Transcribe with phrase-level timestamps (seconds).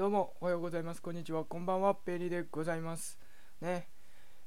[0.00, 1.02] どうもおはようございます。
[1.02, 1.44] こんにちは。
[1.44, 1.94] こんばんは。
[1.94, 3.18] ペリーでございます。
[3.60, 3.86] ね。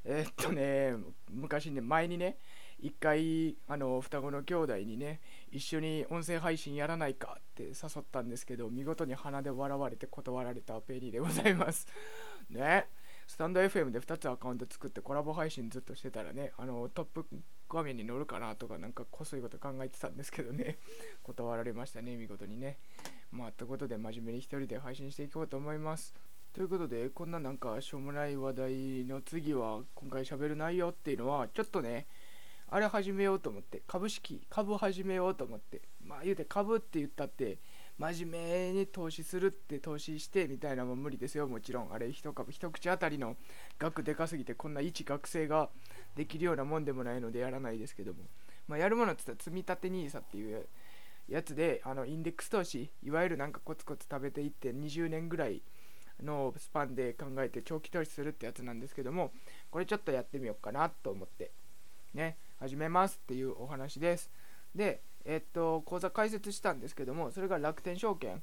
[0.03, 0.95] えー、っとね
[1.29, 2.39] 昔ね前にね
[2.79, 5.21] 一回あの双子の兄弟にね
[5.51, 7.69] 一緒に音声配信やらないかって誘
[7.99, 11.85] ったんですけど見事に鼻で笑われて断られたペリーでございます。
[12.49, 12.87] ね。
[13.27, 17.27] スタンド FM で2つアカウント作ってコラボ配信ずっとしてたらねあのトップ
[17.69, 20.79] 画面に乗るかなとかなんかこそいこと考えてたんですけどね。
[21.21, 22.79] 断られましたね見事にね。
[23.33, 26.13] まあということで真面目に一人で配信していこうと思います。
[26.53, 32.05] ということでこんななんかしょうもない話題の次は今回喋る内容っていうのはちょっとね
[32.69, 37.57] あれ始めようと思って株式株始めようと思ってまあ言うて株って言ったって
[37.97, 41.47] 真面目に投資するって投資してみたいなのも無理ですよ。
[41.47, 43.35] もちろんあれ一株一口当たりの
[43.79, 45.69] 額でかすぎてこんな一学生が
[46.15, 48.19] できるようなもんでもないのでやらないですけども、
[48.67, 50.67] まあ、やるものって言ったら積み立 NISA っていう
[51.27, 55.61] やつであのインデックス投資いわゆるなんかコツコツ食べていって20年ぐらい
[56.21, 59.31] のスパンで考えて長期投資するってやつなんですけども
[59.71, 61.51] これちょっとやってみようかなと思って
[62.13, 64.31] ね始めますっていうお話です。
[64.75, 68.41] でえっと口座開設したんですけどもそれが楽天証券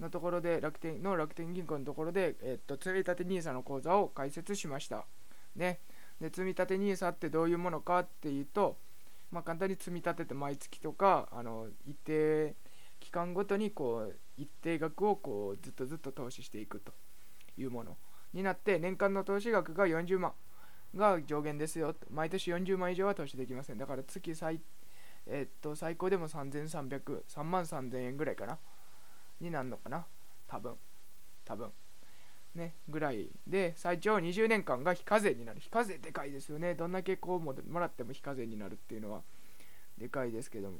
[0.00, 5.06] のところで楽天の楽天銀行のところで、えっと、積立 NISA の口座を開設しました。
[5.54, 5.80] ね。
[6.20, 8.76] で積立 NISA ってどういうものかっていうと
[9.30, 12.54] まあ、簡単に積み立てて毎月とかあの一定
[13.00, 16.92] 期間ごとにこう一定額をこうずっとずっと投資していくと
[17.58, 17.96] いうもの
[18.32, 20.32] になって年間の投資額が40万
[20.94, 23.78] が上限ですよ毎年40万以上は投資できません。
[23.78, 24.60] だから月最,、
[25.26, 28.58] えー、っと最高でも3300 3万3000円ぐらいかな
[29.40, 30.06] になるのかな。
[30.46, 30.74] 多分。
[31.44, 31.70] 多分。
[32.56, 35.60] ね、ぐらいで最長20年間が非課税になる。
[35.60, 36.74] 非課税でかいですよね。
[36.74, 39.22] どんだけこうもらっても非課税になるっていうのは。
[39.98, 40.78] でかいですけども。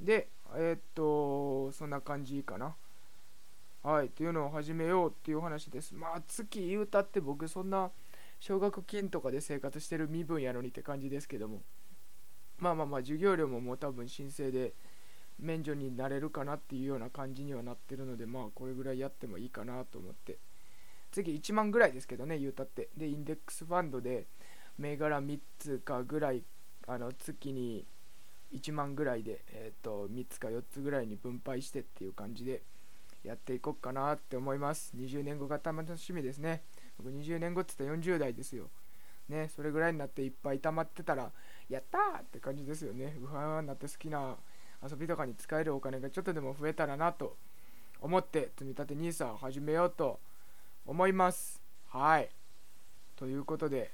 [0.00, 2.76] でえー、っとそんな感じかな。
[3.82, 5.94] はいっていうのを始めようっていう話です。
[5.94, 7.90] まあ月言うたって僕そんな
[8.38, 11.62] 奨学金とかで生活してる身分やのにって感じですけども。
[12.58, 14.74] まあまあまあ授業料ももう多分申請で
[15.38, 20.36] 免除になれるかなっていうような感じにはなってるのでまあこれぐらいやってもいいかなと思って。
[21.10, 22.88] 次1万ぐらいですけどね言うたって。
[22.96, 24.26] でインデックスファンドで
[24.78, 26.42] 銘柄3つかぐらい
[26.86, 27.86] あの月に
[28.54, 32.62] 1万ぐらいで、えーと、3つか4つぐらいに分配してっていう感じで
[33.22, 34.92] やっていこうかなって思います。
[34.96, 36.62] 20年後が楽しみですね。
[36.96, 38.70] 僕20年後って言ったら40代ですよ。
[39.28, 41.30] ねそれぐらいになっていっぱい溜まってたら
[41.68, 43.16] やったーって感じですよね。
[43.20, 44.36] うわーなって好きな
[44.82, 47.36] 遊びとかに使えるお金がちょっとでも増えたらなと
[48.00, 50.20] 思って積み立て NISA を始めようと
[50.88, 51.60] 思います。
[51.90, 52.30] はい。
[53.14, 53.92] ということで、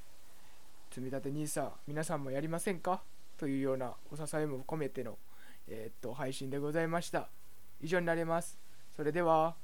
[0.93, 3.03] 積立 NISA 皆さんもやりませんか？
[3.37, 5.19] というようなお支えも込めての、
[5.67, 7.29] えー、っと配信でございました。
[7.83, 8.57] 以上になります。
[8.95, 9.57] それでは。